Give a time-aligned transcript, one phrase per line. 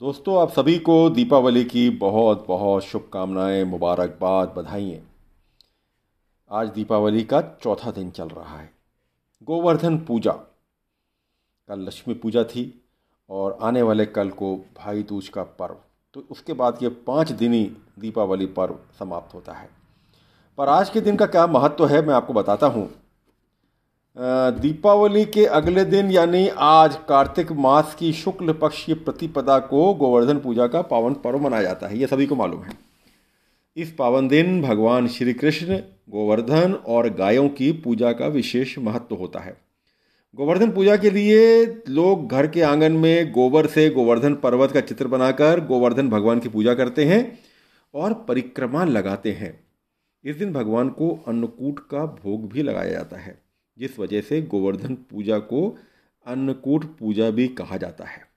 [0.00, 5.00] दोस्तों, आप सभी को दीपावली की बहुत बहुत शुभकामनाएँ, मुबारकबाद बधाइयाँ।
[6.50, 8.72] आज दीपावली का चौथा दिन चल रहा है।
[9.42, 10.32] गोवर्धन पूजा।
[11.68, 12.84] कल लक्ष्मी पूजा थी
[13.30, 15.76] और आने वाले कल को भाई दूज का पर्व।
[16.14, 19.70] तो उसके बाद ये पाँच दिनी दीपावली पर्व समाप्त होता है।
[20.58, 22.99] पर आज के दिन का क्या महत्व है, मैं आपको बताता हूँ।
[24.60, 30.38] दीपावली के अगले दिन, यानी आज कार्तिक मास की शुक्ल पक्ष की प्रतिपदा को गोवर्धन
[30.38, 32.72] पूजा का पावन पर्व मनाया जाता है। ये सभी को मालूम है।
[33.76, 35.76] इस पावन दिन भगवान श्री कृष्ण
[36.10, 39.56] गोवर्धन और गायों की पूजा का विशेष महत्व होता है।
[40.36, 45.06] गोवर्धन पूजा के लिए लोग घर के आँगन में गोबर से गोवर्धन पर्वत का चित्र
[45.06, 47.38] बनाकर गोवर्धन भगवान की पूजा करते हैं
[47.94, 49.60] और परिक्रमा लगाते हैं।
[50.24, 53.49] इस दिन भगवान को अन्नकूट का भोग भी लगाया जाता है।
[53.80, 55.78] जिस वजह से गोवर्धन पूजा को
[56.26, 58.28] अन्नकूट पूजा भी कहा जाता है।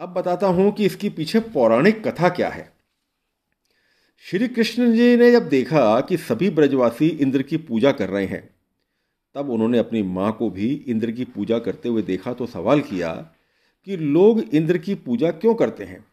[0.00, 2.72] अब बताता हूँ कि इसकी पीछे पौराणिक कथा क्या है।
[4.18, 8.50] श्री कृष्ण जी ने जब देखा कि सभी ब्रजवासी इंद्र की पूजा कर रहे हैं,
[9.34, 13.12] तब उन्होंने अपनी माँ को भी इंद्र की पूजा करते हुए देखा तो सवाल किया
[13.84, 16.04] कि लोग इंद्र की पूजा क्यों करते हैं?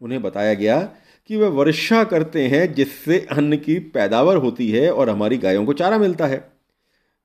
[0.00, 0.80] उन्हें बताया गया
[1.26, 5.72] कि वे वर्षा करते हैं जिससे अन्न की पैदावार होती है और हमारी गायों को
[5.72, 6.57] चारा मिलता है।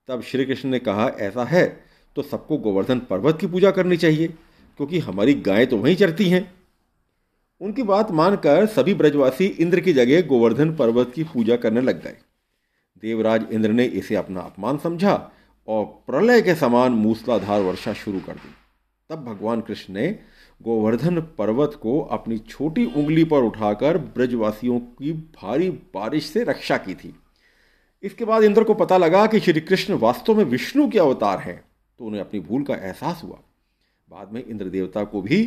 [0.08, 1.66] तब श्री कृष्ण ने कहा, ऐसा है
[2.16, 6.54] तो सबको गोवर्धन पर्वत की पूजा करनी चाहिए, क्योंकि हमारी गायें तो वहीं चरती हैं।
[7.62, 12.18] उनकी बात मानकर सभी ब्रजवासी इंद्र की जगह गोवर्धन पर्वत की पूजा करने लग गए।
[13.04, 15.16] देवराज इंद्र ने इसे अपना अपमान समझा
[15.68, 18.54] और प्रलय के समान मूसलाधार वर्षा शुरू कर दी।
[19.10, 20.08] तब भगवान कृष्ण ने
[20.62, 26.94] गोवर्धन पर्वत को अपनी छोटी उंगली पर उठाकर ब्रजवासियों की भारी बारिश से रक्षा की
[26.94, 27.16] थी।
[28.04, 31.64] इसके बाद इंद्र को पता लगा कि श्री कृष्ण वास्तव में विष्णु के अवतार हैं
[32.00, 33.40] तो उन्हें अपनी भूल का एहसास हुआ।
[34.10, 35.44] बाद में इंद्र देवता को भी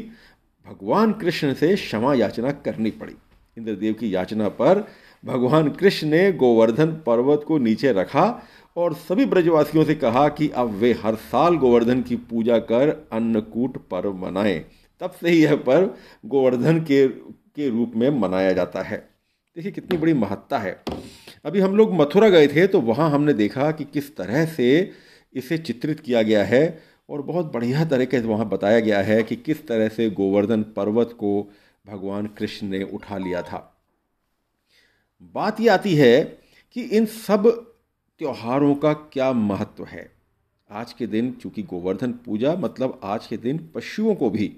[0.67, 3.15] भगवान कृष्ण से क्षमा याचना करनी पड़ी।
[3.57, 4.87] इंद्रदेव की याचना पर
[5.25, 8.25] भगवान कृष्ण ने गोवर्धन पर्वत को नीचे रखा
[8.77, 13.77] और सभी ब्रजवासियों से कहा कि अब वे हर साल गोवर्धन की पूजा कर अन्नकूट
[13.91, 14.59] पर्व मनाएँ।
[15.01, 15.91] तब से ही यह पर्व
[16.27, 18.97] गोवर्धन के के रूप में मनाया जाता है।
[19.57, 20.81] देखिए कितनी बड़ी महत्ता है।
[21.47, 24.93] अभी हम लोग मथुरा गए थे तो वहाँ हमने देखा कि किस तरह से
[25.35, 29.37] इसे चित्रित किया गया है और बहुत बढ़िया तरीके से वहाँ बताया गया है कि
[29.37, 31.51] किस तरह से गोवर्धन पर्वत को
[31.87, 33.83] भगवान कृष्ण ने उठा लिया था।
[35.35, 36.39] बात यह आती है
[36.73, 37.49] कि इन सब
[38.19, 40.13] त्योहारों का क्या महत्व है?
[40.71, 44.49] आज के दिन चूँकि गोवर्धन पूजा मतलब आज के दिन पशुओं को भी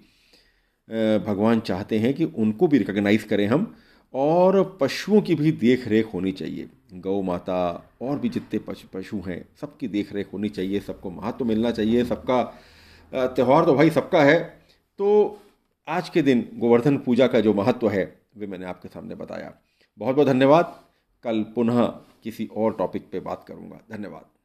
[1.27, 3.77] भगवान चाहते हैं कि उनको भी रिकग्नाइज करें हम।
[4.15, 8.59] और पशुओं की भी देख रेख होनी चाहिए। गौ माता और भी जितने
[8.95, 12.43] पशु हैं, सबकी देख रेख होनी चाहिए, सबको महत्व तो मिलना चाहिए, सबका
[13.13, 14.39] त्यौहार तो भाई सबका है।
[14.99, 15.39] तो
[15.89, 19.53] आज के दिन गोवर्धन पूजा का जो महत्व है, वे मैंने आपके सामने बताया।
[19.99, 20.81] बहुत बहुत धन्यवाद।
[21.25, 21.87] कल पुनः
[22.25, 24.38] किसी और टॉपिक पे बात करूँगा। धन्यवाद।